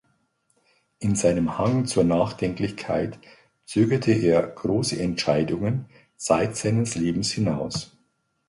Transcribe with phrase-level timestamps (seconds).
[0.97, 3.19] In seinem Hang zur Nachdenklichkeit
[3.65, 5.85] zögerte er große Entscheidungen
[6.17, 7.95] zeit seines Lebens hinaus.